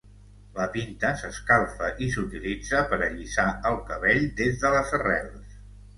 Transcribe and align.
La 0.53 0.63
pinta 0.75 1.11
s'escalfa 1.23 1.91
i 2.05 2.09
s'utilitza 2.15 2.81
per 2.95 3.01
allisar 3.09 3.47
el 3.73 3.77
cabell 3.91 4.27
des 4.41 4.61
de 4.65 4.73
les 4.79 4.97
arrels. 5.01 5.59